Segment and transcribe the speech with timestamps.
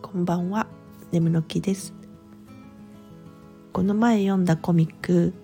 [0.00, 0.68] こんばんは。
[1.10, 1.92] 眠の木です。
[3.72, 5.34] この前読んだコミック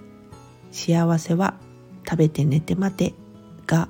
[0.72, 1.54] 「幸せは
[2.08, 3.14] 食べて寝て待て」
[3.66, 3.88] が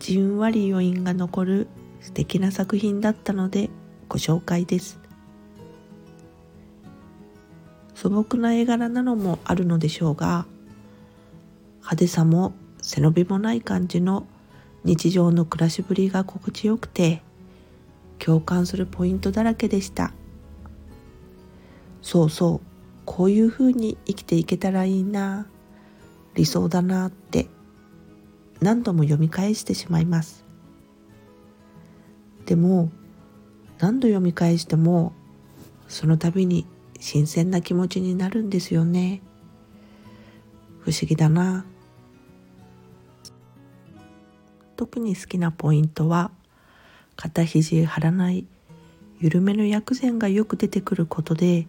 [0.00, 1.68] じんわり余韻が残る
[2.00, 3.70] 素敵な作品だったので
[4.08, 4.98] ご紹介です。
[7.94, 10.46] 素朴な絵柄なのもあるのでしょうが
[11.76, 14.26] 派手さも背伸びもない感じの
[14.84, 17.22] 日常の暮らしぶりが心地よくて
[18.18, 20.12] 共感するポイントだらけでした。
[22.02, 22.60] そうそう
[23.04, 25.46] こういうふうに生きていけたらいいな。
[26.34, 27.48] 理想だなって。
[28.60, 30.44] 何度も読み返してしまいます。
[32.46, 32.90] でも
[33.78, 35.12] 何度読み返しても
[35.88, 36.66] その度に
[36.98, 39.22] 新鮮な気持ちになるんですよね。
[40.80, 41.64] 不思議だな。
[44.76, 46.30] 特に好きなポイントは
[47.16, 48.46] 肩肘張らない
[49.18, 51.66] 緩めの薬膳がよく出てくることで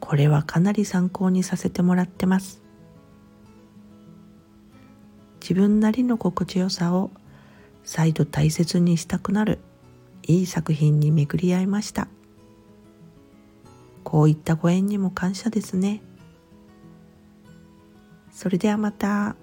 [0.00, 2.62] これはかなり参考にさせてもらってます。
[5.40, 7.10] 自分なりの心地よさを
[7.84, 9.58] 再度大切にしたくなる
[10.22, 12.08] いい作品に巡り合いました。
[14.04, 16.02] こういったご縁にも感謝ですね。
[18.30, 19.36] それではまた。